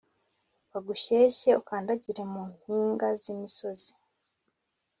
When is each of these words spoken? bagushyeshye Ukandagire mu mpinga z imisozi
bagushyeshye 0.71 1.49
Ukandagire 1.61 2.21
mu 2.33 2.41
mpinga 2.53 3.07
z 3.21 3.23
imisozi 3.33 3.91